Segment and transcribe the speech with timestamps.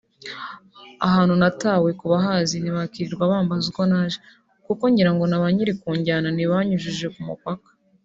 [1.07, 4.17] Ahantu natawe kubahazi ntibakwirirwa bambaza uko naje
[4.65, 7.69] kuko ngirango na ba nyiri kunjyana ntibanyujije ku mupaka